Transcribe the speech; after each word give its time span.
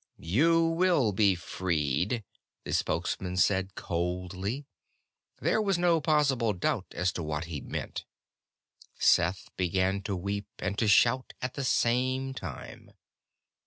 "You 0.17 0.65
will 0.65 1.11
be 1.11 1.35
freed," 1.35 2.23
the 2.63 2.73
Spokesman 2.73 3.37
said 3.37 3.75
coldly. 3.75 4.65
There 5.39 5.61
was 5.61 5.77
no 5.77 6.01
possible 6.01 6.53
doubt 6.53 6.87
as 6.93 7.11
to 7.11 7.21
what 7.21 7.45
he 7.45 7.61
meant. 7.61 8.05
Seth 8.97 9.49
began 9.57 10.01
to 10.01 10.15
weep 10.15 10.47
and 10.57 10.75
to 10.79 10.87
shout 10.87 11.33
at 11.39 11.53
the 11.53 11.63
same 11.63 12.33
time. 12.33 12.89